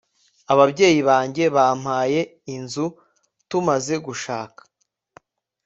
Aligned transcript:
Ababyeyi 0.53 1.01
banjye 1.09 1.43
bampaye 1.55 2.19
inzu 2.55 2.85
tumaze 3.49 3.95
gushaka 4.05 4.61